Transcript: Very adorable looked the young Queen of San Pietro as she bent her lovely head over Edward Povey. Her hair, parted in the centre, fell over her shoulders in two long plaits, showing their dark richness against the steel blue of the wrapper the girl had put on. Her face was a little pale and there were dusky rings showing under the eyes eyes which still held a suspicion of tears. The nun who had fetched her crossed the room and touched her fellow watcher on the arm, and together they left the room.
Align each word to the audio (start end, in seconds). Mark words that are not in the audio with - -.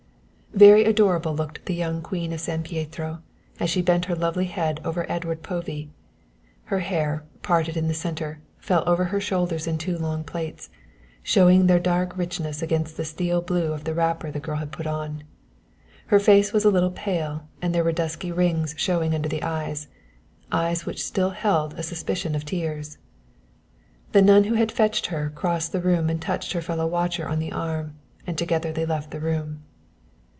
Very 0.53 0.83
adorable 0.83 1.33
looked 1.33 1.65
the 1.65 1.73
young 1.73 2.01
Queen 2.01 2.33
of 2.33 2.41
San 2.41 2.61
Pietro 2.61 3.23
as 3.57 3.69
she 3.69 3.81
bent 3.81 4.05
her 4.05 4.15
lovely 4.17 4.47
head 4.47 4.81
over 4.83 5.09
Edward 5.09 5.43
Povey. 5.43 5.89
Her 6.65 6.79
hair, 6.79 7.23
parted 7.41 7.77
in 7.77 7.87
the 7.87 7.93
centre, 7.93 8.41
fell 8.59 8.83
over 8.85 9.05
her 9.05 9.21
shoulders 9.21 9.65
in 9.65 9.77
two 9.77 9.97
long 9.97 10.25
plaits, 10.25 10.69
showing 11.23 11.65
their 11.67 11.79
dark 11.79 12.17
richness 12.17 12.61
against 12.61 12.97
the 12.97 13.05
steel 13.05 13.41
blue 13.41 13.71
of 13.71 13.85
the 13.85 13.93
wrapper 13.93 14.29
the 14.29 14.41
girl 14.41 14.57
had 14.57 14.73
put 14.73 14.85
on. 14.85 15.23
Her 16.07 16.19
face 16.19 16.51
was 16.51 16.65
a 16.65 16.69
little 16.69 16.91
pale 16.91 17.47
and 17.61 17.73
there 17.73 17.85
were 17.85 17.93
dusky 17.93 18.29
rings 18.33 18.75
showing 18.77 19.15
under 19.15 19.29
the 19.29 19.43
eyes 19.43 19.87
eyes 20.51 20.85
which 20.85 21.01
still 21.01 21.29
held 21.29 21.75
a 21.75 21.81
suspicion 21.81 22.35
of 22.35 22.43
tears. 22.43 22.97
The 24.11 24.21
nun 24.21 24.43
who 24.43 24.55
had 24.55 24.69
fetched 24.69 25.05
her 25.07 25.29
crossed 25.33 25.71
the 25.71 25.79
room 25.81 26.09
and 26.09 26.21
touched 26.21 26.51
her 26.51 26.61
fellow 26.61 26.87
watcher 26.87 27.25
on 27.25 27.39
the 27.39 27.53
arm, 27.53 27.95
and 28.27 28.37
together 28.37 28.73
they 28.73 28.85
left 28.85 29.11
the 29.11 29.21
room. 29.21 29.61